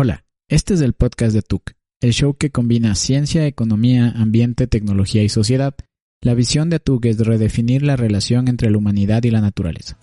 [0.00, 5.24] Hola, este es el podcast de TUC, el show que combina ciencia, economía, ambiente, tecnología
[5.24, 5.74] y sociedad.
[6.20, 9.98] La visión de TUC es redefinir la relación entre la humanidad y la naturaleza.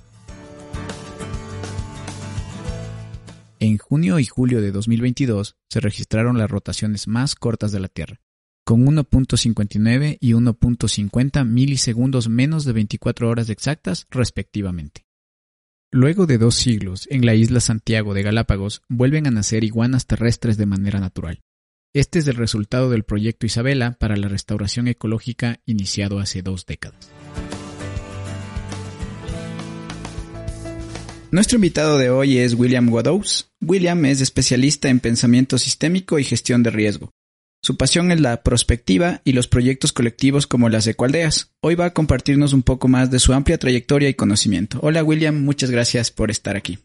[3.62, 8.20] En junio y julio de 2022 se registraron las rotaciones más cortas de la Tierra,
[8.66, 15.05] con 1.59 y 1.50 milisegundos menos de 24 horas exactas respectivamente.
[15.96, 20.58] Luego de dos siglos, en la isla Santiago de Galápagos vuelven a nacer iguanas terrestres
[20.58, 21.40] de manera natural.
[21.94, 27.10] Este es el resultado del proyecto Isabela para la restauración ecológica iniciado hace dos décadas.
[31.32, 33.54] Nuestro invitado de hoy es William Wadows.
[33.62, 37.15] William es especialista en pensamiento sistémico y gestión de riesgo.
[37.66, 41.50] Su pasión es la prospectiva y los proyectos colectivos como las Ecualdeas.
[41.62, 44.78] Hoy va a compartirnos un poco más de su amplia trayectoria y conocimiento.
[44.84, 46.78] Hola William, muchas gracias por estar aquí.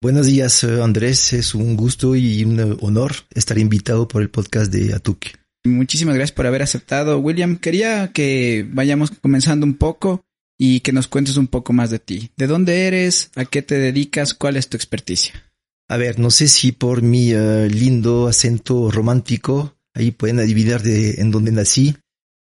[0.00, 4.72] Buenos días eh, Andrés, es un gusto y un honor estar invitado por el podcast
[4.72, 5.20] de Atuk.
[5.62, 7.20] Muchísimas gracias por haber aceptado.
[7.20, 10.24] William, quería que vayamos comenzando un poco
[10.58, 12.32] y que nos cuentes un poco más de ti.
[12.36, 13.30] ¿De dónde eres?
[13.36, 14.34] ¿A qué te dedicas?
[14.34, 15.44] ¿Cuál es tu experticia?
[15.88, 21.20] A ver, no sé si por mi eh, lindo acento romántico Ahí pueden adivinar de
[21.20, 21.96] en dónde nací,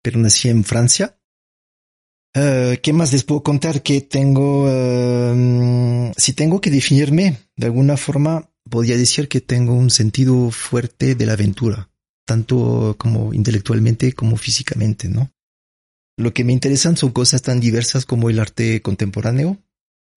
[0.01, 1.17] pero nací en Francia.
[2.33, 3.81] Eh, ¿Qué más les puedo contar?
[3.81, 9.89] Que tengo, eh, si tengo que definirme de alguna forma, podría decir que tengo un
[9.89, 11.89] sentido fuerte de la aventura,
[12.25, 15.31] tanto como intelectualmente como físicamente, ¿no?
[16.17, 19.57] Lo que me interesan son cosas tan diversas como el arte contemporáneo,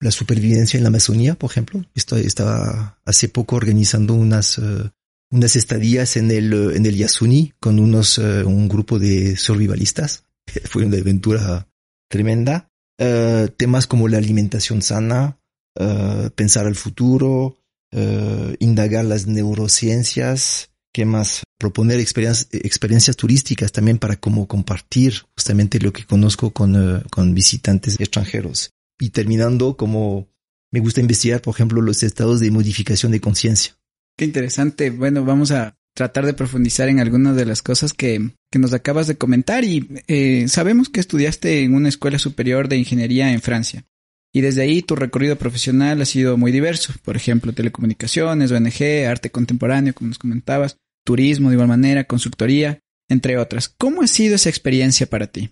[0.00, 1.84] la supervivencia en la Amazonía, por ejemplo.
[1.94, 4.90] estaba hace poco organizando unas eh,
[5.30, 10.24] unas estadías en el, en el Yasuni con unos, eh, un grupo de survivalistas.
[10.64, 11.68] Fue una aventura
[12.08, 12.70] tremenda.
[13.00, 15.38] Uh, temas como la alimentación sana,
[15.78, 17.56] uh, pensar al futuro,
[17.94, 21.44] uh, indagar las neurociencias, ¿qué más?
[21.58, 28.00] Proponer experiencias, experiencias turísticas también para cómo compartir justamente lo que conozco con, con visitantes
[28.00, 28.70] extranjeros.
[28.98, 30.26] Y terminando como
[30.72, 33.77] me gusta investigar, por ejemplo, los estados de modificación de conciencia.
[34.18, 34.90] Qué interesante.
[34.90, 39.06] Bueno, vamos a tratar de profundizar en algunas de las cosas que, que nos acabas
[39.06, 43.84] de comentar y eh, sabemos que estudiaste en una escuela superior de ingeniería en Francia.
[44.32, 46.92] Y desde ahí tu recorrido profesional ha sido muy diverso.
[47.04, 53.38] Por ejemplo, telecomunicaciones, ONG, arte contemporáneo, como nos comentabas, turismo de igual manera, consultoría, entre
[53.38, 53.68] otras.
[53.68, 55.50] ¿Cómo ha sido esa experiencia para ti?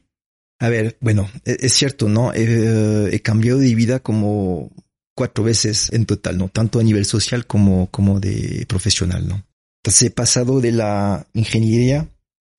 [0.58, 2.34] A ver, bueno, e, es cierto, ¿no?
[2.34, 4.72] He, he cambiado de vida como
[5.16, 6.48] cuatro veces en total, ¿no?
[6.48, 9.44] Tanto a nivel social como, como de profesional, ¿no?
[9.82, 12.08] Entonces he pasado de la ingeniería,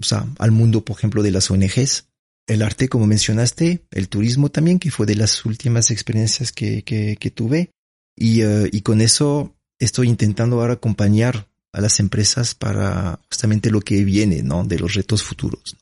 [0.01, 2.07] o sea, al mundo, por ejemplo, de las ONGs,
[2.47, 7.17] el arte, como mencionaste, el turismo también, que fue de las últimas experiencias que, que,
[7.19, 7.71] que tuve.
[8.15, 13.81] Y, uh, y con eso estoy intentando ahora acompañar a las empresas para justamente lo
[13.81, 14.63] que viene, ¿no?
[14.63, 15.77] De los retos futuros.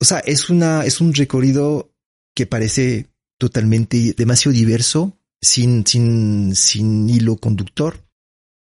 [0.00, 1.92] O sea, es una, es un recorrido
[2.34, 3.06] que parece
[3.38, 8.02] totalmente demasiado diverso, sin, sin, sin hilo conductor,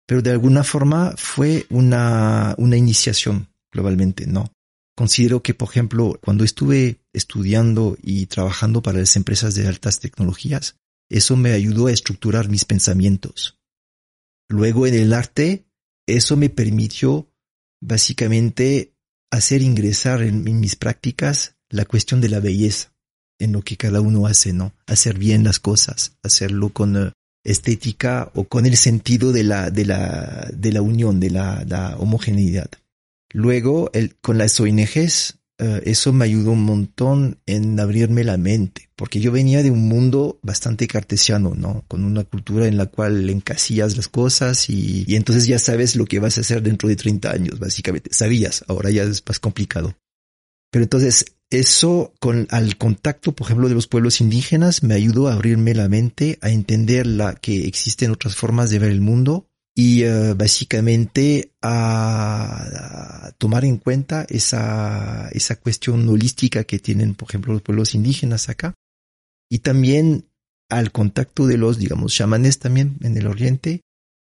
[0.06, 4.50] pero de alguna forma fue una, una iniciación globalmente, ¿no?
[4.96, 10.76] Considero que, por ejemplo, cuando estuve estudiando y trabajando para las empresas de altas tecnologías,
[11.10, 13.58] eso me ayudó a estructurar mis pensamientos.
[14.48, 15.66] Luego en el arte,
[16.06, 17.28] eso me permitió
[17.80, 18.94] básicamente
[19.30, 22.93] hacer ingresar en, mis prácticas la cuestión de la belleza
[23.44, 24.72] en lo que cada uno hace, ¿no?
[24.86, 27.10] Hacer bien las cosas, hacerlo con uh,
[27.44, 31.96] estética o con el sentido de la, de la, de la unión, de la, la
[31.98, 32.70] homogeneidad.
[33.32, 38.88] Luego, el, con las ONGs, uh, eso me ayudó un montón en abrirme la mente,
[38.96, 41.84] porque yo venía de un mundo bastante cartesiano, ¿no?
[41.86, 46.06] Con una cultura en la cual encasillas las cosas y, y entonces ya sabes lo
[46.06, 48.10] que vas a hacer dentro de 30 años, básicamente.
[48.12, 49.94] Sabías, ahora ya es más complicado.
[50.70, 55.34] Pero entonces eso con al contacto, por ejemplo, de los pueblos indígenas me ayudó a
[55.34, 60.06] abrirme la mente, a entender la que existen otras formas de ver el mundo y
[60.06, 67.62] uh, básicamente a, tomar en cuenta esa, esa cuestión holística que tienen, por ejemplo, los
[67.62, 68.74] pueblos indígenas acá.
[69.50, 70.26] Y también
[70.70, 73.82] al contacto de los, digamos, chamanes también en el oriente,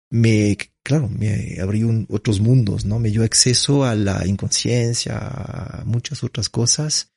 [0.09, 2.99] me, claro, me abrió otros mundos, ¿no?
[2.99, 7.10] Me dio acceso a la inconsciencia, a muchas otras cosas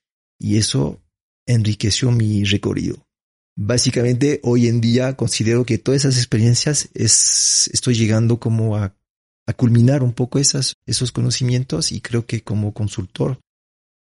[0.45, 1.01] y eso
[1.47, 3.07] enriqueció mi recorrido.
[3.57, 8.95] Básicamente, hoy en día considero que todas esas experiencias es, estoy llegando como a,
[9.57, 13.39] culminar un poco esas, esos conocimientos y creo que como consultor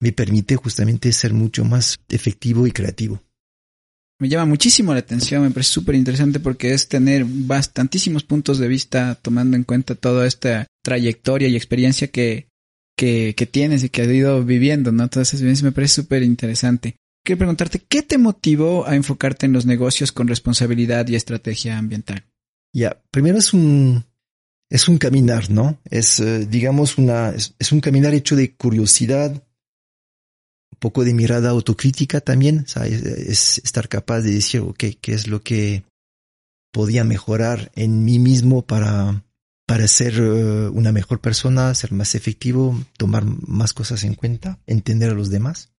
[0.01, 3.21] me permite justamente ser mucho más efectivo y creativo.
[4.21, 8.69] me llama muchísimo la atención, me parece súper interesante porque es tener bastantísimos puntos de
[8.69, 12.47] vista tomando en cuenta toda esta trayectoria y experiencia que,
[12.97, 15.09] que, tienes y que has ido viviendo, ¿no?
[15.09, 16.97] Todas esas vivencias me parece súper interesante.
[17.25, 22.25] Quiero preguntarte, ¿qué te motivó a enfocarte en los negocios con responsabilidad y estrategia ambiental?
[22.73, 24.05] Ya, primero es un,
[24.69, 25.81] es un caminar, ¿no?
[25.91, 32.21] Es, eh, digamos, una, es, un caminar hecho de curiosidad, un poco de mirada autocrítica
[32.21, 35.85] también, Es, estar capaz de decir, ok, ¿qué es lo que
[36.73, 39.24] podía mejorar en mí mismo para,
[39.67, 45.11] para ser eh, una mejor persona, ser más efectivo, tomar más cosas en cuenta, entender
[45.11, 45.73] a los demás?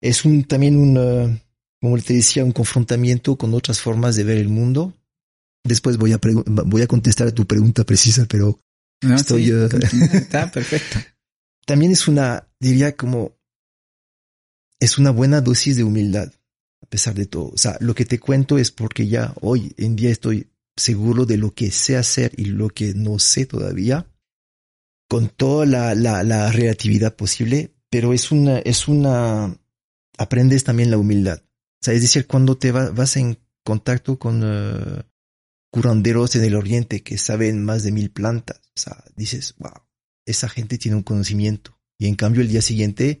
[0.00, 1.42] Es un, también un, eh,
[1.80, 4.94] como te decía, un confrontamiento con otras formas de ver el mundo,
[5.66, 8.58] Después voy a, voy a contestar a tu pregunta precisa, pero
[9.02, 9.50] estoy...
[9.50, 9.68] Eh,
[10.12, 10.98] está perfecto.
[11.66, 13.36] También es una, diría como,
[14.78, 16.32] es una buena dosis de humildad,
[16.82, 17.48] a pesar de todo.
[17.48, 21.36] O sea, lo que te cuento es porque ya hoy en día estoy seguro de
[21.36, 24.06] lo que sé hacer y lo que no sé todavía,
[25.08, 29.56] con toda la, la, la relatividad posible, pero es una, es una,
[30.18, 31.42] aprendes también la humildad.
[31.42, 35.02] O sea, es decir, cuando te vas en contacto con, eh,
[35.76, 38.60] curanderos en el oriente que saben más de mil plantas.
[38.74, 39.82] O sea, dices, wow,
[40.24, 41.78] esa gente tiene un conocimiento.
[41.98, 43.20] Y en cambio el día siguiente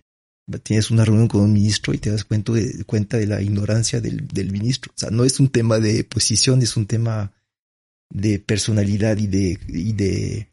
[0.62, 4.00] tienes una reunión con un ministro y te das cuenta de, cuenta de la ignorancia
[4.00, 4.90] del, del ministro.
[4.96, 7.32] O sea, no es un tema de posición, es un tema
[8.10, 10.52] de personalidad y de, y de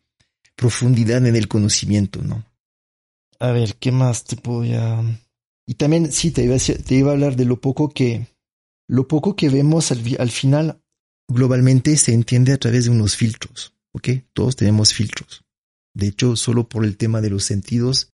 [0.55, 2.45] profundidad en el conocimiento, ¿no?
[3.39, 5.01] A ver, ¿qué más te podía...?
[5.65, 8.27] Y también, sí, te iba a, te iba a hablar de lo poco que,
[8.87, 10.81] lo poco que vemos al, al final
[11.29, 14.09] globalmente se entiende a través de unos filtros, ¿ok?
[14.33, 15.43] Todos tenemos filtros.
[15.95, 18.09] De hecho, solo por el tema de los sentidos,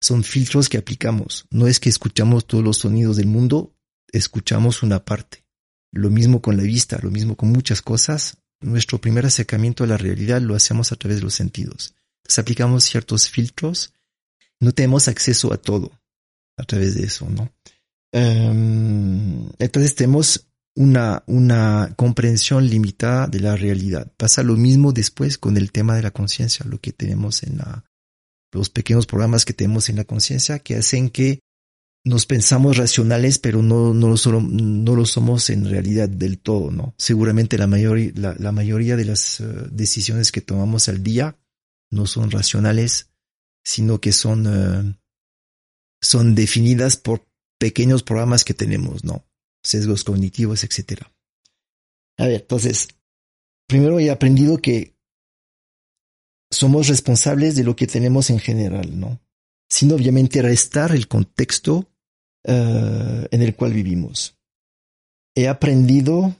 [0.00, 1.46] son filtros que aplicamos.
[1.50, 3.74] No es que escuchamos todos los sonidos del mundo,
[4.12, 5.44] escuchamos una parte.
[5.92, 8.38] Lo mismo con la vista, lo mismo con muchas cosas.
[8.60, 11.94] Nuestro primer acercamiento a la realidad lo hacemos a través de los sentidos.
[12.22, 13.92] Entonces aplicamos ciertos filtros.
[14.60, 15.92] No tenemos acceso a todo
[16.56, 17.50] a través de eso, ¿no?
[18.12, 24.12] Em, entonces tenemos una, una comprensión limitada de la realidad.
[24.16, 27.84] Pasa lo mismo después con el tema de la conciencia, lo que tenemos en la,
[28.52, 31.40] los pequeños programas que tenemos en la conciencia que hacen que
[32.04, 36.70] nos pensamos racionales, pero no, no, lo, solo, no lo somos en realidad del todo,
[36.70, 36.94] ¿no?
[36.96, 41.38] Seguramente la, mayoría la, la mayoría de las eh, decisiones que tomamos al día
[41.90, 43.10] no son racionales,
[43.62, 44.98] sino que son, eh,
[46.00, 47.26] son definidas por
[47.58, 49.26] pequeños programas que tenemos, ¿no?
[49.62, 51.02] sesgos cognitivos, etc.
[52.18, 52.88] A ver, entonces,
[53.66, 54.96] primero he aprendido que
[56.50, 59.20] somos responsables de lo que tenemos en general, ¿no?
[59.68, 61.89] Sin obviamente restar el contexto
[62.44, 64.38] eh, en el cual vivimos.
[65.34, 66.36] He aprendido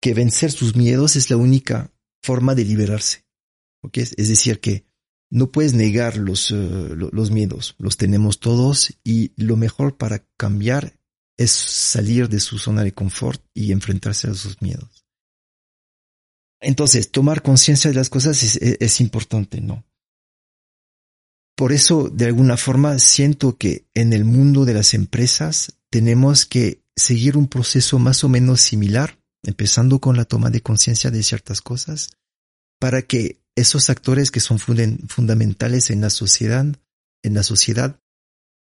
[0.00, 3.26] que vencer sus miedos es la única forma de liberarse.
[3.92, 4.84] Es decir, que
[5.30, 10.98] no puedes negar eh, los miedos, los tenemos todos y lo mejor para cambiar
[11.36, 15.06] es salir de su zona de confort y enfrentarse a sus miedos.
[16.60, 19.84] Entonces, tomar conciencia de las cosas es, importante, ¿no?
[21.56, 26.82] Por eso, de alguna forma, siento que en el mundo de las empresas tenemos que
[26.94, 31.62] seguir un proceso más o menos similar, empezando con la toma de conciencia de ciertas
[31.62, 32.10] cosas,
[32.78, 36.66] para que esos actores que son fundamentales en la sociedad,
[37.22, 37.98] en la sociedad,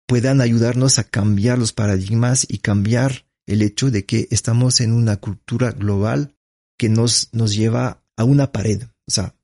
[0.06, 5.16] puedan ayudarnos a cambiar los paradigmas y cambiar el hecho de que estamos en una
[5.16, 6.36] cultura global
[6.78, 8.82] que nos, nos lleva a una pared.
[9.06, 9.34] O sea,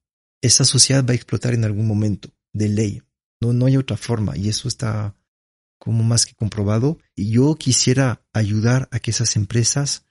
[0.43, 3.03] esa sociedad va a explotar en algún momento, de ley.
[3.41, 5.15] No, no hay otra forma y eso está
[5.79, 6.99] como más que comprobado.
[7.15, 10.05] Y yo quisiera ayudar a que esas empresas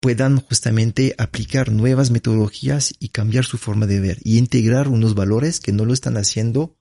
[0.00, 5.60] puedan justamente aplicar nuevas metodologías y cambiar su forma de ver y integrar unos valores
[5.60, 6.76] que no lo están haciendo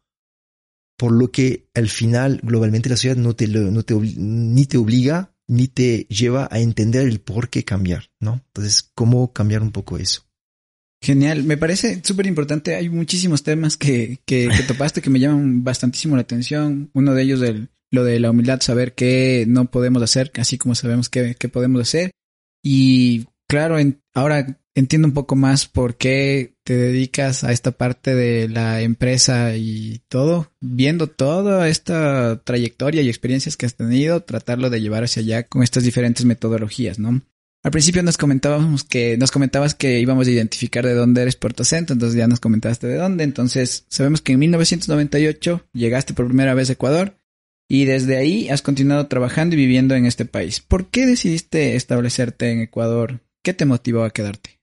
[0.98, 5.34] por lo que al final globalmente la sociedad no te, no te ni te obliga
[5.48, 8.44] ni te lleva a entender el por qué cambiar, ¿no?
[8.48, 10.29] Entonces, ¿cómo cambiar un poco eso?
[11.02, 12.76] Genial, me parece súper importante.
[12.76, 16.90] Hay muchísimos temas que, que, que, topaste que me llaman bastantísimo la atención.
[16.94, 20.76] Uno de ellos, el, lo de la humildad, saber qué no podemos hacer, así como
[20.76, 22.12] sabemos qué, qué podemos hacer.
[22.62, 28.16] Y claro, en, ahora entiendo un poco más por qué te dedicas a esta parte
[28.16, 34.70] de la empresa y todo, viendo toda esta trayectoria y experiencias que has tenido, tratarlo
[34.70, 37.22] de llevar hacia allá con estas diferentes metodologías, ¿no?
[37.62, 41.66] Al principio nos comentábamos que, nos comentabas que íbamos a identificar de dónde eres Puerto
[41.66, 46.54] Centro, entonces ya nos comentaste de dónde, entonces sabemos que en 1998 llegaste por primera
[46.54, 47.20] vez a Ecuador
[47.68, 50.62] y desde ahí has continuado trabajando y viviendo en este país.
[50.62, 53.20] ¿Por qué decidiste establecerte en Ecuador?
[53.44, 54.62] ¿Qué te motivó a quedarte?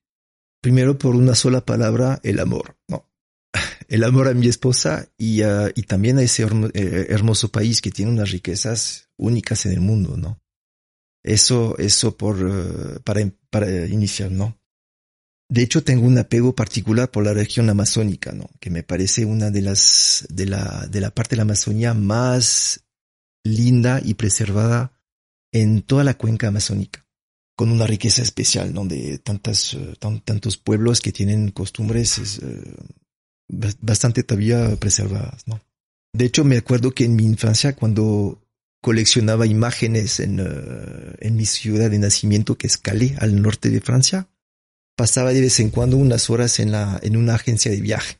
[0.62, 2.76] Primero por una sola palabra, el amor.
[3.88, 8.10] El amor a mi esposa y, y también a ese eh, hermoso país que tiene
[8.10, 10.42] unas riquezas únicas en el mundo, ¿no?
[11.26, 14.56] Eso, eso por, eh, para, para iniciar, ¿no?
[15.48, 18.48] De hecho, tengo un apego particular por la región amazónica, ¿no?
[18.60, 22.84] Que me parece una de las, de la, de la parte de la Amazonía más
[23.44, 24.92] linda y preservada
[25.52, 27.04] en toda la cuenca amazónica,
[27.56, 28.84] con una riqueza especial, ¿no?
[28.84, 32.74] De tantas, eh, tantos pueblos que tienen costumbres eh,
[33.48, 35.60] bastante todavía preservadas, ¿no?
[36.12, 38.45] De hecho, me acuerdo que en mi infancia, cuando
[38.86, 43.80] coleccionaba imágenes en, eh, en mi ciudad de nacimiento, que es Calais, al norte de
[43.80, 44.28] Francia,
[44.96, 48.18] pasaba de vez en cuando unas horas en, la, en una agencia de viaje,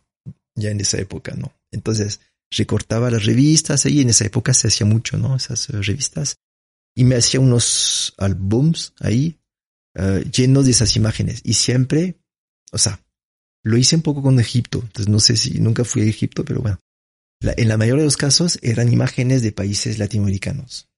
[0.56, 1.56] ya en esa época, ¿no?
[1.70, 2.18] Entonces
[2.50, 5.36] recortaba las revistas, ahí en esa época se hacía mucho, ¿no?
[5.36, 6.38] Esas eh, revistas.
[6.96, 9.38] Y me hacía unos álbums ahí,
[9.94, 11.42] uh, llenos de esas imágenes.
[11.44, 12.16] Y siempre,
[12.72, 13.00] o sea,
[13.62, 16.60] lo hice un poco con Egipto, entonces no sé si nunca fui a Egipto, pero
[16.60, 16.80] bueno.
[17.40, 20.88] En la mayoría de los casos eran imágenes de países latinoamericanos.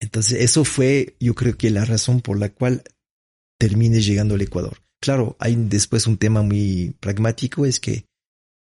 [0.00, 2.84] Entonces eso fue, yo creo que la razón por la cual
[3.58, 4.78] terminé llegando al Ecuador.
[5.00, 8.04] Claro, hay después un tema muy pragmático, es que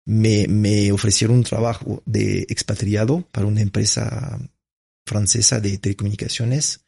[0.07, 4.39] me, me ofrecieron un trabajo de expatriado para una empresa
[5.07, 6.87] francesa de telecomunicaciones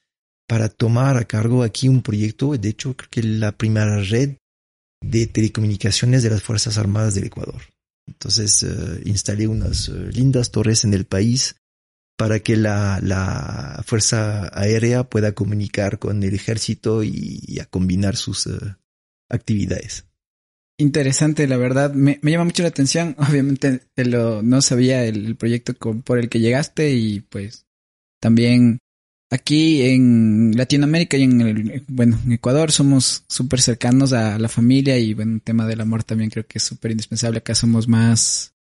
[0.48, 4.36] para tomar a cargo aquí un proyecto, de hecho creo que la primera red
[5.04, 7.62] de telecomunicaciones de las Fuerzas Armadas del Ecuador.
[8.08, 11.56] Entonces uh, instalé unas uh, lindas torres en el país
[12.16, 18.46] para que la, la Fuerza Aérea pueda comunicar con el ejército y, a combinar sus
[18.46, 18.74] uh,
[19.28, 20.06] actividades.
[20.80, 21.92] Interesante, la verdad.
[21.92, 23.14] Me, me, llama mucho la atención.
[23.28, 23.82] Obviamente
[24.42, 27.66] no sabía el, proyecto por el que llegaste y pues
[28.20, 28.78] también
[29.30, 34.98] aquí en Latinoamérica y en el, bueno, en Ecuador somos súper cercanos a la familia
[34.98, 37.38] y bueno, el tema del amor también creo que es súper indispensable.
[37.38, 38.54] Acá somos más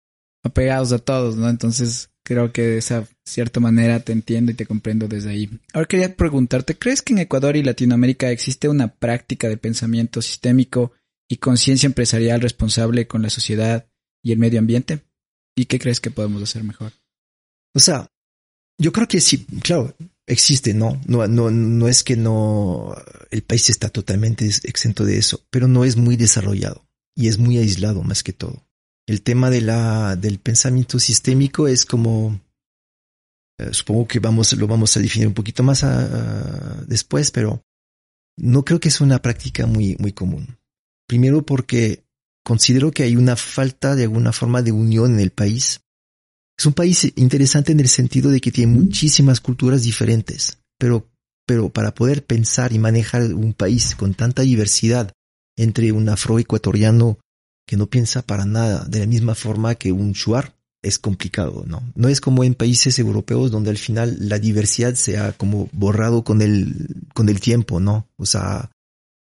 [0.43, 1.49] apegados a todos, ¿no?
[1.49, 5.49] Entonces creo que de esa cierta manera te entiendo y te comprendo desde ahí.
[5.73, 10.91] Ahora quería preguntarte, ¿crees que en Ecuador y Latinoamérica existe una práctica de pensamiento sistémico
[11.29, 13.87] y conciencia empresarial responsable con la sociedad
[14.23, 15.01] y el medio ambiente?
[15.55, 16.93] ¿Y qué crees que podemos hacer mejor?
[17.73, 18.09] O sea,
[18.79, 19.95] yo creo que sí, claro,
[20.27, 20.99] existe, ¿no?
[21.05, 22.95] No, no, no es que no,
[23.31, 27.57] el país está totalmente exento de eso, pero no es muy desarrollado y es muy
[27.57, 28.63] aislado más que todo.
[29.07, 32.41] El tema de la, del pensamiento sistémico es como,
[33.59, 37.61] eh, supongo que vamos, lo vamos a definir un poquito más a, a, después, pero
[38.37, 40.57] no creo que es una práctica muy, muy común.
[41.07, 42.03] Primero porque
[42.43, 45.81] considero que hay una falta de alguna forma de unión en el país.
[46.57, 51.07] Es un país interesante en el sentido de que tiene muchísimas culturas diferentes, pero,
[51.45, 55.11] pero para poder pensar y manejar un país con tanta diversidad
[55.57, 57.17] entre un afroecuatoriano
[57.67, 61.81] que no piensa para nada de la misma forma que un shuar es complicado, ¿no?
[61.95, 66.23] No es como en países europeos donde al final la diversidad se ha como borrado
[66.23, 68.07] con el, con el tiempo, ¿no?
[68.17, 68.69] O sea,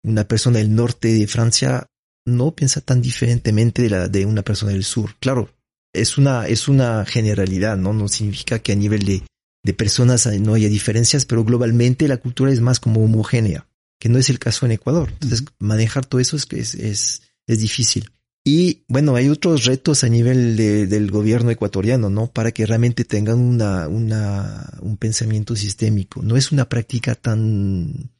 [0.03, 1.88] una persona del norte de Francia
[2.25, 5.15] no piensa tan diferentemente de la de una persona del sur.
[5.20, 5.50] Claro,
[5.95, 7.93] es una, es una generalidad, ¿no?
[7.93, 9.23] No significa que a nivel de,
[9.63, 13.67] de personas no haya diferencias, pero globalmente la cultura es más como homogénea,
[13.99, 15.09] que no es el caso en Ecuador.
[15.13, 18.11] Entonces, manejar todo eso es, es, es, es difícil.
[18.43, 22.27] Y bueno, hay otros retos a nivel de, del gobierno ecuatoriano, ¿no?
[22.27, 26.21] Para que realmente tengan una, una, un pensamiento sistémico.
[26.21, 28.11] No es una práctica tan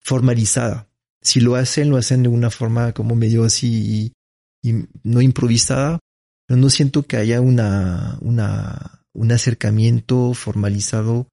[0.00, 0.88] formalizada
[1.20, 4.12] si lo hacen, lo hacen de una forma como medio así
[4.62, 5.98] y, y no improvisada,
[6.48, 11.28] pero no siento que haya una, una, un acercamiento formalizado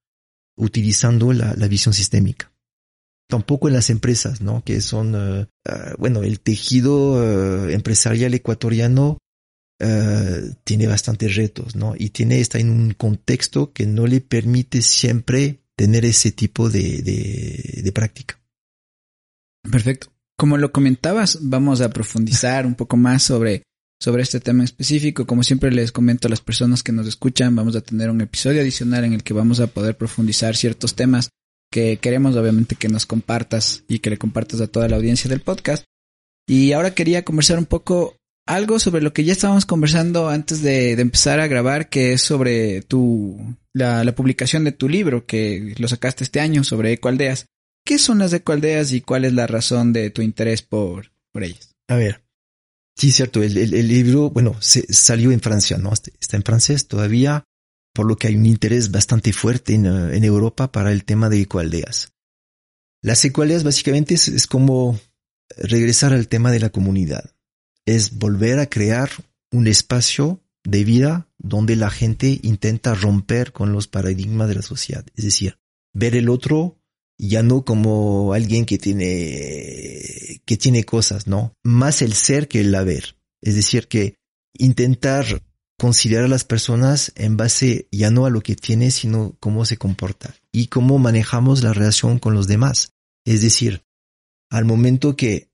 [0.58, 2.52] utilizando la, la visión sistémica.
[3.28, 4.64] Tampoco en las empresas, ¿no?
[4.64, 9.18] Que son, uh, uh, bueno, el tejido uh, empresarial ecuatoriano
[10.64, 11.96] tiene bastantes retos, ¿no?
[11.98, 17.02] Y tiene, está en un contexto que no le permite siempre tener ese tipo de,
[17.02, 18.40] de práctica.
[19.70, 20.14] Perfecto.
[20.38, 23.64] Como lo comentabas, vamos a profundizar un poco más sobre,
[24.00, 25.26] sobre este tema específico.
[25.26, 28.62] Como siempre les comento a las personas que nos escuchan, vamos a tener un episodio
[28.62, 31.30] adicional en el que vamos a poder profundizar ciertos temas
[31.72, 35.42] que queremos obviamente que nos compartas y que le compartas a toda la audiencia del
[35.42, 35.84] podcast.
[36.48, 38.16] Y ahora quería conversar un poco
[38.48, 42.82] algo sobre lo que ya estábamos conversando antes de, empezar a grabar, que es sobre
[42.84, 47.48] tu, la, la, publicación de tu libro, que lo sacaste este año sobre ecoaldeas.
[47.84, 51.72] ¿Qué son las ecoaldeas y cuál es la razón de tu interés por, por ellas?
[51.88, 52.25] A ver.
[52.96, 53.44] Sí, cierto.
[53.44, 55.92] El, libro, bueno, se, salió en Francia, ¿no?
[55.94, 57.44] Está en francés todavía.
[57.94, 59.86] por lo que hay un interés bastante fuerte en,
[60.24, 62.12] Europa para el tema de ecoaldeas.
[63.02, 65.00] Las ecoaldeas básicamente es como
[65.58, 67.36] regresar al tema de la comunidad.
[67.86, 69.10] Es volver a crear
[69.52, 75.06] un espacio de vida donde la gente intenta romper con los paradigmas de la sociedad.
[75.16, 75.58] Es decir,
[75.94, 76.78] ver el otro
[77.18, 82.76] ya no como alguien que tiene, que tiene cosas, no, más el ser que el
[82.76, 83.16] haber.
[83.42, 84.16] Es decir, que
[84.54, 85.26] intentar
[85.78, 89.78] considerar a las personas en base ya no a lo que tiene, sino cómo se
[89.78, 92.94] comporta y cómo manejamos la relación con los demás.
[93.26, 93.84] Es decir,
[94.50, 95.50] al momento que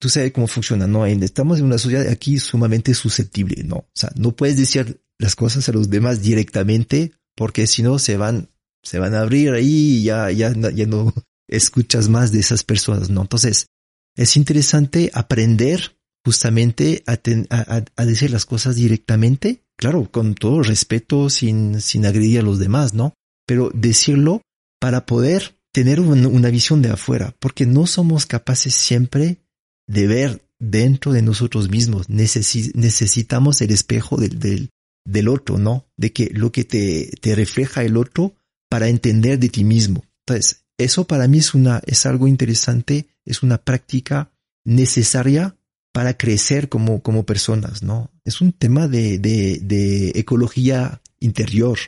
[0.00, 1.06] tú sabes cómo funciona, ¿no?
[1.06, 3.76] Estamos en una sociedad aquí sumamente susceptible, ¿no?
[3.76, 8.16] O sea, no puedes decir las cosas a los demás directamente porque si no se
[8.16, 8.50] van,
[8.82, 11.12] se van a abrir ahí y ya, ya, ya no
[11.48, 13.22] escuchas más de esas personas, ¿no?
[13.22, 13.66] Entonces,
[14.16, 17.18] es interesante aprender justamente a,
[17.50, 22.58] a, a, decir las cosas directamente, claro, con todo respeto, sin, sin agredir a los
[22.58, 23.14] demás, ¿no?
[23.46, 24.42] Pero decirlo
[24.80, 29.38] para poder tener una visión de afuera, porque no somos capaces siempre
[29.88, 32.08] de ver dentro de nosotros mismos.
[32.08, 34.70] necesitamos el espejo del, del,
[35.04, 35.86] del, otro, ¿no?
[35.96, 38.34] De que lo que te, te refleja el otro
[38.72, 40.02] para entender de ti mismo.
[40.26, 44.32] Entonces, eso para mí es una, es algo interesante, es una práctica
[44.64, 45.58] necesaria
[45.92, 48.10] para crecer como, como personas, ¿no?
[48.24, 51.78] Es un tema de, de, de ecología interior,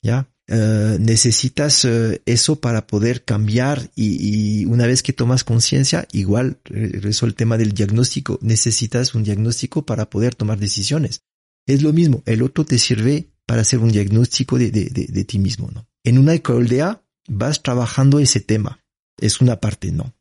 [0.00, 0.28] ¿ya?
[0.46, 7.26] Eh, necesitas eh, eso para poder cambiar y, una vez que tomas conciencia, igual regreso
[7.26, 11.22] el tema del diagnóstico, necesitas un diagnóstico para poder tomar decisiones.
[11.66, 15.40] Es lo mismo, el otro te sirve para hacer un diagnóstico de, de, de, ti
[15.40, 15.88] mismo, ¿no?
[16.08, 18.82] En una ecoaldea vas trabajando ese tema,
[19.20, 20.14] es una parte, ¿no?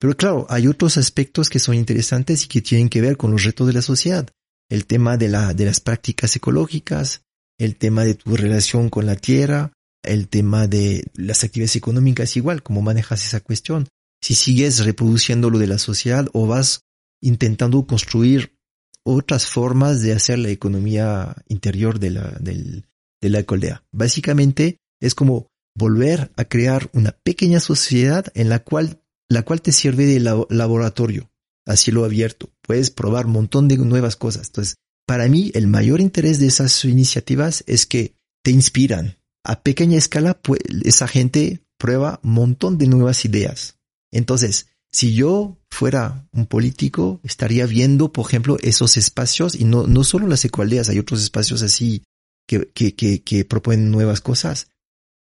[0.00, 3.44] Pero claro, hay otros aspectos que son interesantes y que tienen que ver con los
[3.44, 4.26] retos de la sociedad.
[4.70, 7.24] El tema de, la, de las prácticas ecológicas,
[7.58, 9.70] el tema de tu relación con la tierra,
[10.02, 13.86] el tema de las actividades económicas igual, cómo manejas esa cuestión.
[14.22, 16.80] Si sigues reproduciendo lo de la sociedad o vas
[17.20, 18.56] intentando construir
[19.02, 22.86] otras formas de hacer la economía interior de la, del,
[23.20, 23.84] de la ecoldea.
[23.92, 29.72] Básicamente es como volver a crear una pequeña sociedad en la cual, la cual te
[29.72, 31.30] sirve de laboratorio
[31.66, 32.50] a cielo abierto.
[32.62, 34.48] Puedes probar un montón de nuevas cosas.
[34.48, 39.18] Entonces, para mí, el mayor interés de esas iniciativas es que te inspiran.
[39.44, 43.78] A pequeña escala, pues, esa gente prueba un montón de nuevas ideas.
[44.12, 50.04] Entonces, si yo fuera un político, estaría viendo, por ejemplo, esos espacios y no, no
[50.04, 52.04] solo las ecualdeas, hay otros espacios así
[52.46, 54.68] que, que, que, que proponen nuevas cosas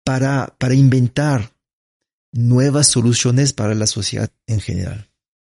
[0.09, 1.51] para, para inventar
[2.31, 5.07] nuevas soluciones para la sociedad en general.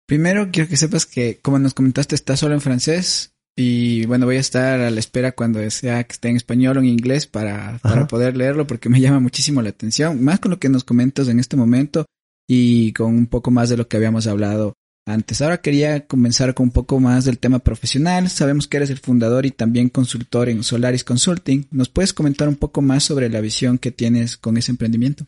[0.07, 3.33] Primero, quiero que sepas que, como nos comentaste, está solo en francés.
[3.57, 6.79] Y bueno, voy a estar a la espera cuando sea que esté en español o
[6.79, 10.57] en inglés para, para poder leerlo porque me llama muchísimo la atención, más con lo
[10.57, 12.05] que nos comentas en este momento
[12.47, 15.41] y con un poco más de lo que habíamos hablado antes.
[15.41, 18.29] Ahora quería comenzar con un poco más del tema profesional.
[18.29, 21.67] Sabemos que eres el fundador y también consultor en Solaris Consulting.
[21.71, 25.27] ¿Nos puedes comentar un poco más sobre la visión que tienes con ese emprendimiento?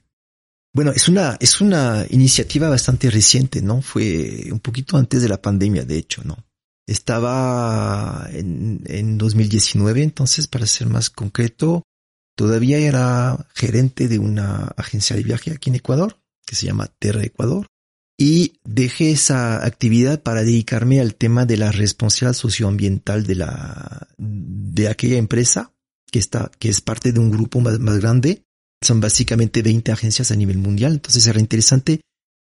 [0.74, 3.82] Bueno, es una, es una iniciativa bastante reciente, ¿no?
[3.82, 6.38] Fue un poquito antes de la pandemia, de hecho, ¿no?
[6.86, 11.84] Estaba en, en 2019, entonces, para ser más concreto,
[12.36, 17.24] todavía era gerente de una agencia de viaje aquí en Ecuador, que se llama Terra
[17.24, 17.68] Ecuador,
[18.18, 24.88] y dejé esa actividad para dedicarme al tema de la responsabilidad socioambiental de la, de
[24.88, 25.72] aquella empresa,
[26.12, 28.44] que está, que es parte de un grupo más, grande.
[28.82, 32.02] Son básicamente 20 agencias a nivel mundial, entonces era interesante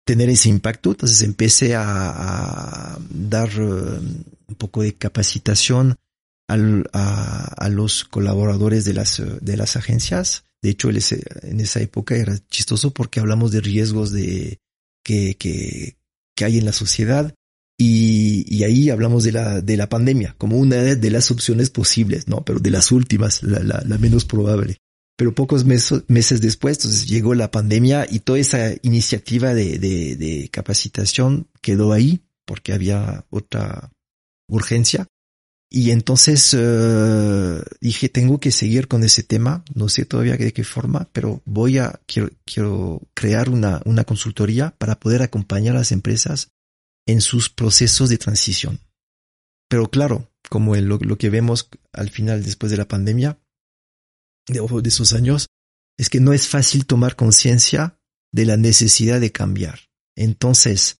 [0.04, 0.90] tener ese impacto.
[0.90, 5.96] Entonces empecé a, dar eh, un poco de capacitación
[6.48, 10.44] a, los colaboradores de las, de las agencias.
[10.62, 14.58] De hecho, en esa época era chistoso porque hablamos de riesgos de,
[15.02, 15.96] que, que,
[16.34, 17.34] que hay en la sociedad
[17.78, 22.28] y, y, ahí hablamos de la, de la pandemia como una de las opciones posibles,
[22.28, 22.44] ¿no?
[22.44, 24.76] Pero de las últimas, la, la, la menos probable.
[25.16, 30.16] Pero pocos meses, meses después, entonces llegó la pandemia y toda esa iniciativa de, de,
[30.16, 33.92] de capacitación quedó ahí porque había otra
[34.46, 35.06] urgencia.
[35.72, 40.64] Y entonces uh, dije, tengo que seguir con ese tema, no sé todavía de qué
[40.64, 45.92] forma, pero voy a, quiero, quiero crear una, una consultoría para poder acompañar a las
[45.92, 46.50] empresas
[47.06, 48.80] en sus procesos de transición.
[49.68, 53.38] Pero claro, como lo, lo que vemos al final después de la pandemia,
[54.48, 55.46] de, de esos años
[55.96, 58.00] es que no es fácil tomar conciencia
[58.32, 59.90] de la necesidad de cambiar.
[60.16, 60.98] Entonces,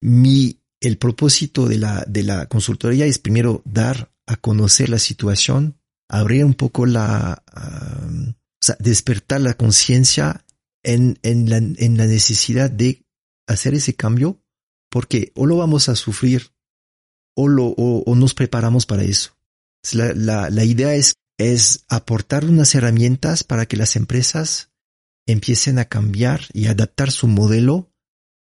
[0.00, 5.78] mi, el propósito de la, de la consultoría es primero dar a conocer la situación,
[6.08, 10.44] abrir un poco la, O sea, despertar la conciencia
[10.82, 13.06] en, en, la, en la necesidad de
[13.46, 14.42] hacer ese cambio,
[14.90, 16.52] porque o lo vamos a sufrir
[17.34, 19.36] o, lo, o, nos preparamos para eso.
[19.92, 24.70] La, la, la idea es, es aportar unas herramientas para que las empresas
[25.26, 27.91] empiecen a cambiar y adaptar su modelo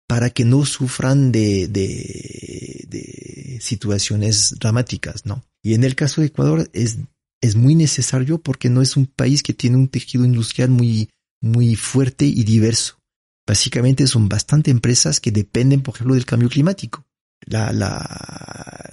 [0.06, 5.44] para que no sufran de, de, de, situaciones dramáticas, ¿no?
[5.62, 6.98] Y en el caso de Ecuador es,
[7.40, 11.74] es muy necesario porque no es un país que tiene un tejido industrial muy, muy
[11.74, 12.98] fuerte y diverso.
[13.46, 17.04] Básicamente son bastante empresas que dependen, por ejemplo, del cambio climático.
[17.46, 18.90] La, la,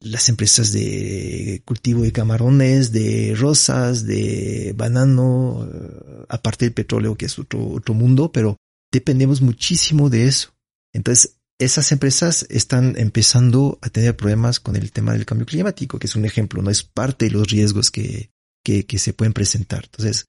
[0.00, 7.26] las empresas de cultivo de camarones, de rosas, de banano, eh, aparte del petróleo, que
[7.26, 8.56] es otro, otro mundo, pero
[8.96, 10.54] dependemos muchísimo de eso.
[10.94, 16.06] Entonces, esas empresas están empezando a tener problemas con el tema del cambio climático, que
[16.06, 18.30] es un ejemplo, no es parte de los riesgos que,
[18.64, 19.84] que, que se pueden presentar.
[19.84, 20.26] Entonces,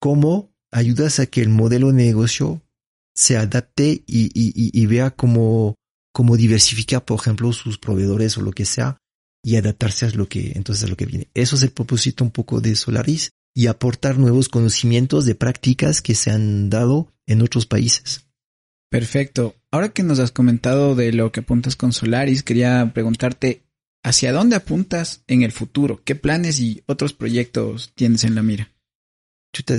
[0.00, 2.62] ¿cómo ayudas a que el modelo de negocio
[3.14, 5.74] se adapte y, y, y vea cómo,
[6.12, 8.96] cómo diversificar, por ejemplo, sus proveedores o lo que sea
[9.44, 11.28] y adaptarse a lo que, entonces a lo que viene.
[11.34, 16.14] Eso es el propósito un poco de Solaris y aportar nuevos conocimientos de prácticas que
[16.14, 18.26] se han dado en otros países.
[18.90, 19.56] Perfecto.
[19.70, 23.62] Ahora que nos has comentado de lo que apuntas con Solaris, quería preguntarte,
[24.04, 26.02] ¿hacia dónde apuntas en el futuro?
[26.04, 28.70] ¿Qué planes y otros proyectos tienes en la mira?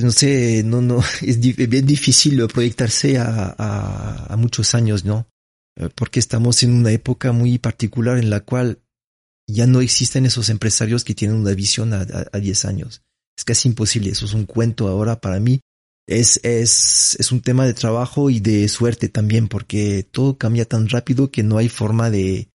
[0.01, 5.27] no sé, no, no, es bien difícil proyectarse a, muchos años, ¿no?
[5.75, 8.79] Eh, porque estamos en una época muy particular en la cual
[9.45, 13.03] ya no existen esos empresarios que tienen una visión a, a 10 años.
[13.37, 15.61] Es casi imposible, eso es un cuento ahora para mí.
[16.07, 20.87] Es, es, es un tema de trabajo y de suerte también, porque todo cambia tan
[20.87, 22.49] rápido que no hay forma de,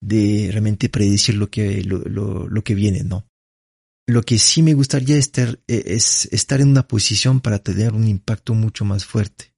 [0.00, 3.26] de realmente predecir lo que, lo, lo, lo que viene, ¿no?
[4.08, 8.06] Lo que sí me gustaría estar, e, es estar en una posición para tener un
[8.06, 9.52] impacto mucho más fuerte.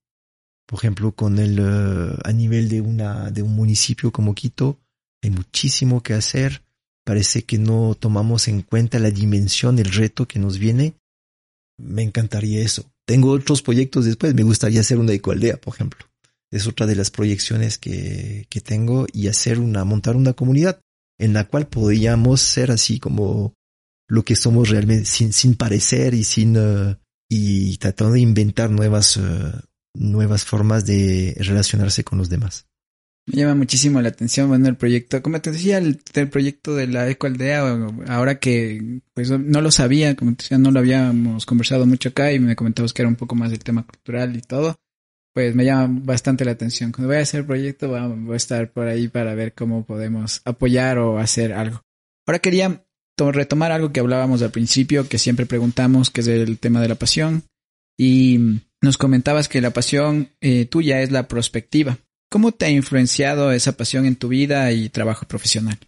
[0.67, 4.81] Por ejemplo, con el, eh, a nivel de una, de un municipio como Quito,
[5.23, 6.63] hay muchísimo que hacer.
[7.09, 10.93] Parece que no tomamos en cuenta la dimensión, el reto que nos viene.
[11.79, 12.85] Me encantaría eso.
[13.07, 14.35] Tengo otros proyectos después.
[14.35, 16.05] Me gustaría hacer una ecoaldea, por ejemplo.
[16.53, 20.83] Es otra de las proyecciones que, que tengo y hacer una, montar una comunidad
[21.19, 23.55] en la cual podríamos ser así como
[24.07, 26.95] lo que somos realmente sin, sin parecer y sin uh,
[27.27, 29.59] y tratando de inventar nuevas uh,
[29.95, 32.68] nuevas formas de relacionarse con los demás.
[33.31, 35.99] Me llama muchísimo la atención, bueno, el proyecto, como te decía, el,
[36.31, 37.61] proyecto de la ecoaldea,
[38.07, 42.33] ahora que pues no lo sabía, como te decía, no lo habíamos conversado mucho acá
[42.33, 44.81] y me comentabas que era un poco más del tema cultural y todo,
[45.35, 46.91] pues me llama bastante la atención.
[46.91, 50.41] Cuando voy a hacer el proyecto voy a estar por ahí para ver cómo podemos
[50.47, 51.83] apoyar o hacer algo.
[52.27, 52.83] Ahora quería
[53.19, 56.95] retomar algo que hablábamos al principio, que siempre preguntamos, que es el tema de la
[56.95, 57.45] pasión.
[57.99, 61.99] Y nos comentabas que la pasión eh, tuya es la prospectiva.
[62.31, 65.79] ¿Cómo te ha influenciado esa pasión en tu vida y trabajo profesional?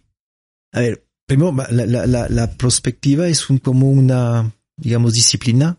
[0.73, 5.77] A ver, primero, la, la, la, prospectiva es un, como una, digamos, disciplina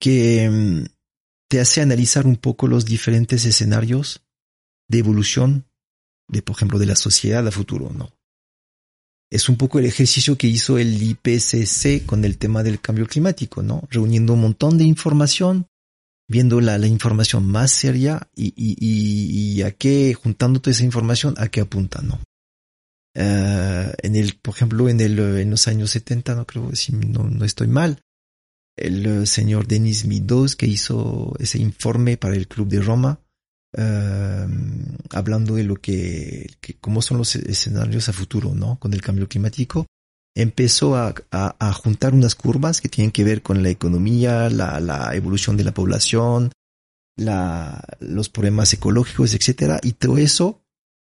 [0.00, 0.84] que mm,
[1.48, 4.22] te hace analizar un poco los diferentes escenarios
[4.88, 5.66] de evolución
[6.28, 8.10] de, por ejemplo, de la sociedad a futuro, ¿no?
[9.30, 13.62] es un poco el ejercicio que hizo el IPCC con el tema del cambio climático,
[13.62, 13.86] ¿no?
[13.90, 15.68] Reuniendo un montón de información,
[16.30, 21.34] viendo la, la información más seria y, y, y, a qué, juntando toda esa información,
[21.36, 22.20] a qué apunta, ¿no?
[23.16, 27.24] Uh, en el, por ejemplo, en el, en los años 70, no creo, si no,
[27.24, 28.00] no estoy mal,
[28.76, 33.20] el uh, señor Denis Midos que hizo ese informe para el Club de Roma,
[33.72, 38.78] Em, hablando de lo que, cómo son los escenarios a futuro, ¿no?
[38.80, 39.86] Con el cambio climático,
[40.34, 45.56] empezó a, a, juntar unas curvas que tienen que ver con la economía, la, evolución
[45.56, 46.52] de la población,
[47.16, 50.62] la, los problemas ecológicos, etcétera, y todo eso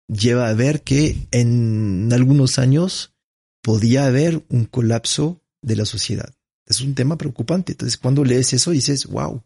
[0.09, 3.15] lleva a ver que en algunos años
[3.63, 6.35] podía haber un colapso de la sociedad.
[6.67, 7.73] Es un tema preocupante.
[7.73, 9.43] Entonces, cuando lees eso, dices, wow,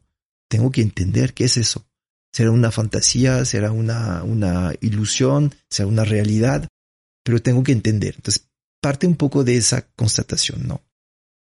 [0.49, 1.85] tengo que entender qué es eso
[2.35, 6.67] será una fantasía, será una ilusión, será una realidad,
[7.23, 8.15] pero tengo que entender.
[8.17, 8.49] Entonces,
[8.85, 10.83] parte un poco de esa constatación, ¿no?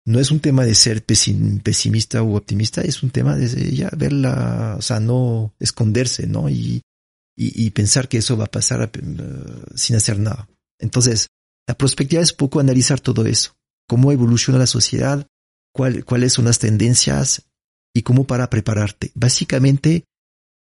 [0.06, 4.76] No es un tema de ser pesimista u optimista, es un tema de ya verla,
[4.78, 6.48] o sea, no esconderse, ¿no?
[6.48, 6.84] Y,
[7.36, 9.00] y, pensar que eso va a pasar eh,
[9.74, 10.48] sin hacer nada.
[10.80, 11.30] Entonces,
[11.67, 13.56] la perspectiva es poco analizar todo eso,
[13.88, 15.26] cómo evoluciona la sociedad,
[15.74, 17.48] cuál, cuáles son las tendencias
[17.96, 19.12] y cómo para prepararte.
[19.15, 20.04] Básicamente,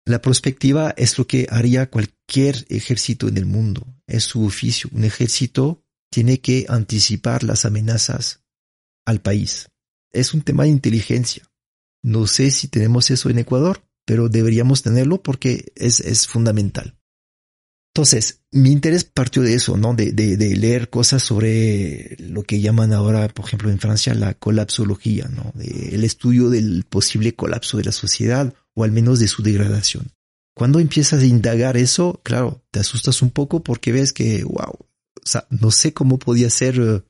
[0.05, 3.85] la prospectiva es lo que haría cualquier ejército en el mundo.
[4.07, 4.89] Es su oficio.
[4.93, 5.82] Un ejército
[6.13, 8.43] tiene que anticipar las amenazas
[9.03, 9.69] al país.
[10.11, 11.41] Es un tema de inteligencia.
[12.03, 16.99] No sé si tenemos eso en Ecuador, pero deberíamos tenerlo porque es, es fundamental.
[17.95, 19.95] Entonces, mi interés partió de eso, ¿no?
[19.95, 25.27] De, de, leer cosas sobre lo que llaman ahora, por ejemplo, en Francia, la colapsología,
[25.29, 25.51] ¿no?
[25.59, 30.11] El estudio del posible colapso de la sociedad o al menos de su degradación.
[30.55, 34.77] Cuando empiezas a indagar eso, claro, te asustas un poco porque ves que, wow,
[35.23, 37.03] o sea, no sé cómo podía ser eh,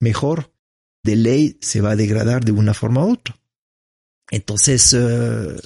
[0.00, 0.52] mejor.
[1.02, 3.38] De ley se va a degradar de una forma u otra.
[4.30, 5.56] Entonces, uh,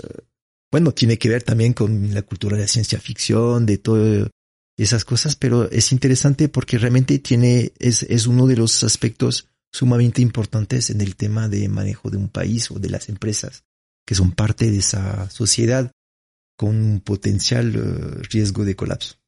[0.71, 4.29] bueno, tiene que ver también con la cultura de la ciencia ficción, de todo
[4.77, 10.21] esas cosas, pero es interesante porque realmente tiene, es, es uno de los aspectos sumamente
[10.21, 13.65] importantes en el tema de manejo de un país o de las empresas
[14.07, 15.93] que son parte de esa sociedad
[16.57, 19.20] con un potencial uh, riesgo de colapso.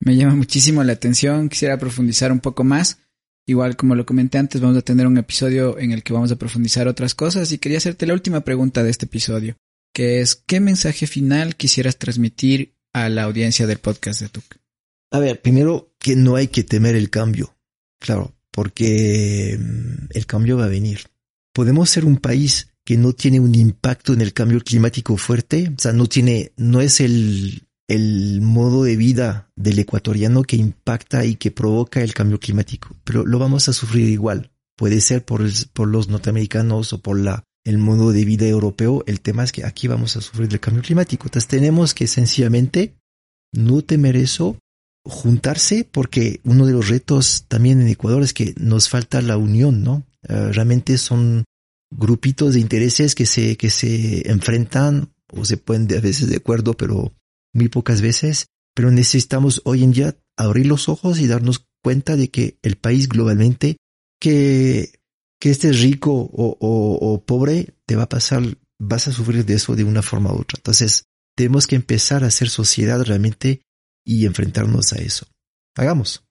[0.00, 2.98] Me llama muchísimo la atención, quisiera profundizar un poco más.
[3.46, 6.36] Igual como lo comenté antes, vamos a tener un episodio en el que vamos a
[6.36, 9.56] profundizar otras cosas y quería hacerte la última pregunta de este episodio,
[9.94, 14.44] que es ¿qué mensaje final quisieras transmitir a la audiencia del podcast de TUC?
[15.10, 17.56] A ver, primero que no hay que temer el cambio,
[17.98, 21.00] claro, porque mm, el cambio va a venir.
[21.54, 25.80] Podemos ser un país que no tiene un impacto en el cambio climático fuerte, o
[25.80, 31.36] sea, no tiene, no es el, el modo de vida del ecuatoriano que impacta y
[31.36, 34.50] que provoca el cambio climático, pero lo vamos a sufrir igual.
[34.76, 39.02] Puede ser por, por los norteamericanos o por la, el modo de vida europeo.
[39.06, 41.26] El tema es que aquí vamos a sufrir el cambio climático.
[41.26, 42.94] Entonces tenemos que sencillamente
[43.52, 44.56] no temer eso
[45.04, 49.82] juntarse porque uno de los retos también en Ecuador es que nos falta la unión,
[49.82, 50.04] ¿no?
[50.28, 51.44] Uh, realmente son
[51.90, 56.74] grupitos de intereses que se, que se enfrentan o se pueden a veces de acuerdo,
[56.74, 57.12] pero
[57.52, 58.46] muy pocas veces.
[58.74, 63.08] Pero necesitamos hoy en día abrir los ojos y darnos cuenta de que el país
[63.08, 63.76] globalmente,
[64.20, 65.00] que,
[65.40, 68.42] que estés rico o, o, pobre, te va a pasar,
[68.78, 70.58] vas a sufrir de eso de una forma u otra.
[70.58, 71.04] Entonces,
[71.36, 73.62] tenemos que empezar a hacer sociedad realmente
[74.04, 75.26] y enfrentarnos a eso.
[75.76, 76.24] Hagamos.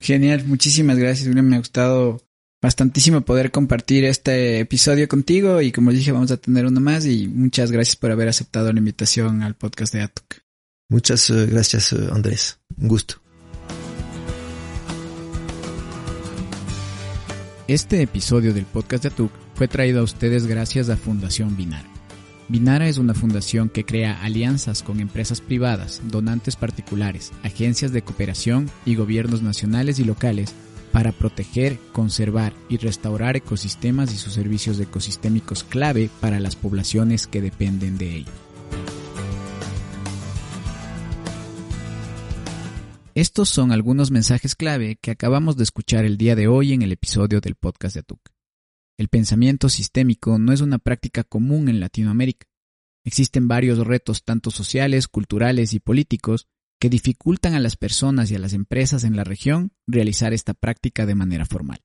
[0.00, 1.28] Genial, muchísimas gracias.
[1.34, 2.20] Me ha gustado
[2.62, 7.26] bastantísimo poder compartir este episodio contigo y como dije vamos a tener uno más y
[7.26, 10.41] muchas gracias por haber aceptado la invitación al podcast de ATUC.
[10.92, 13.14] Muchas uh, gracias uh, Andrés, un gusto.
[17.66, 21.86] Este episodio del podcast de ATUC fue traído a ustedes gracias a Fundación Binar.
[22.48, 28.70] Binara es una fundación que crea alianzas con empresas privadas, donantes particulares, agencias de cooperación
[28.84, 30.52] y gobiernos nacionales y locales
[30.92, 37.40] para proteger, conservar y restaurar ecosistemas y sus servicios ecosistémicos clave para las poblaciones que
[37.40, 38.51] dependen de ellos.
[43.22, 46.90] Estos son algunos mensajes clave que acabamos de escuchar el día de hoy en el
[46.90, 48.30] episodio del podcast de Atuk.
[48.98, 52.48] El pensamiento sistémico no es una práctica común en Latinoamérica.
[53.04, 56.48] Existen varios retos tanto sociales, culturales y políticos
[56.80, 61.06] que dificultan a las personas y a las empresas en la región realizar esta práctica
[61.06, 61.80] de manera formal.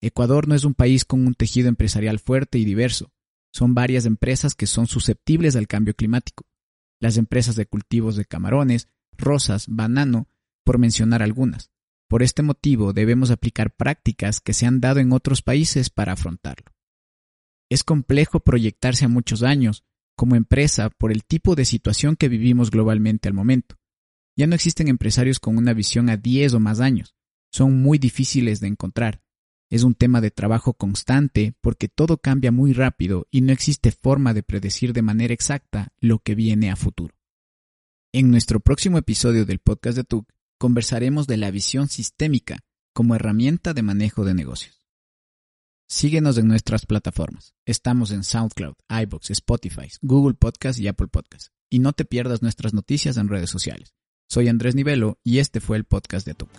[0.00, 3.10] Ecuador no es un país con un tejido empresarial fuerte y diverso.
[3.50, 6.46] Son varias empresas que son susceptibles al cambio climático.
[7.00, 8.86] Las empresas de cultivos de camarones,
[9.22, 10.28] rosas, banano,
[10.64, 11.70] por mencionar algunas.
[12.08, 16.72] Por este motivo debemos aplicar prácticas que se han dado en otros países para afrontarlo.
[17.70, 22.70] Es complejo proyectarse a muchos años como empresa por el tipo de situación que vivimos
[22.70, 23.76] globalmente al momento.
[24.36, 27.14] Ya no existen empresarios con una visión a 10 o más años.
[27.50, 29.22] Son muy difíciles de encontrar.
[29.70, 34.34] Es un tema de trabajo constante porque todo cambia muy rápido y no existe forma
[34.34, 37.14] de predecir de manera exacta lo que viene a futuro.
[38.14, 42.58] En nuestro próximo episodio del podcast de TUC conversaremos de la visión sistémica
[42.92, 44.86] como herramienta de manejo de negocios.
[45.88, 47.54] Síguenos en nuestras plataformas.
[47.64, 51.54] Estamos en SoundCloud, iBox, Spotify, Google Podcast y Apple Podcast.
[51.70, 53.94] Y no te pierdas nuestras noticias en redes sociales.
[54.28, 56.50] Soy Andrés Nivelo y este fue el podcast de TUC.